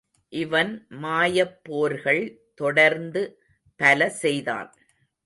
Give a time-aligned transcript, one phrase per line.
[0.33, 0.87] இவன்
[1.01, 2.23] மாயப்போர்கள்
[2.55, 3.21] தொடர்ந்து
[3.79, 4.71] பல செய்தான்.